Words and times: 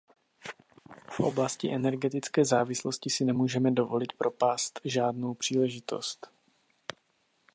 V 1.09 1.19
oblasti 1.19 1.73
energetické 1.73 2.45
závislosti 2.45 3.09
si 3.09 3.25
nemůžeme 3.25 3.71
dovolit 3.71 4.13
propást 4.13 4.79
žádnou 4.85 5.33
příležitost. 5.33 6.27